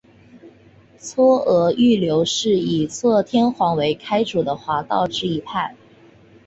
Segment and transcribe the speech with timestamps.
[0.97, 1.11] 嵯
[1.45, 5.75] 峨御流是以嵯峨天皇为开祖的华道之一派。